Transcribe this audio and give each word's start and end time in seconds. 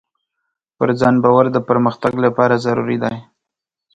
پر 0.77 0.89
ځان 0.99 1.15
باور 1.23 1.45
د 1.51 1.57
پرمختګ 1.69 2.13
لپاره 2.25 2.55
ضروري 2.65 2.97
دی. 3.03 3.15